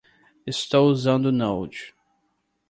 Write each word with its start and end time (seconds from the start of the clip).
Estou 0.47 0.87
usando 0.89 1.31
Node. 1.31 1.93